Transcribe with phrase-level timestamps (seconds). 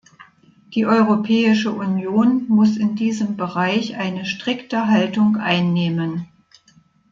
[0.73, 6.27] Die Europäische Union muss in diesem Bereich eine strikte Haltung einnehmen.